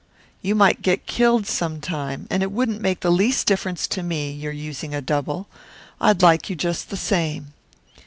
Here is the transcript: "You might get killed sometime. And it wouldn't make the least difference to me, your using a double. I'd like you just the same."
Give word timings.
"You 0.41 0.55
might 0.55 0.81
get 0.81 1.05
killed 1.05 1.45
sometime. 1.45 2.25
And 2.31 2.41
it 2.41 2.51
wouldn't 2.51 2.81
make 2.81 3.01
the 3.01 3.11
least 3.11 3.45
difference 3.45 3.85
to 3.89 4.01
me, 4.01 4.31
your 4.31 4.51
using 4.51 4.95
a 4.95 4.99
double. 5.01 5.47
I'd 5.99 6.23
like 6.23 6.49
you 6.49 6.55
just 6.55 6.89
the 6.89 6.97
same." 6.97 7.53